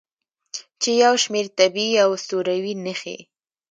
چې 0.81 0.91
یو 1.03 1.13
شمیر 1.23 1.45
طبیعي 1.57 1.95
او 2.03 2.09
اسطوروي 2.17 2.73
نښې 2.85 3.17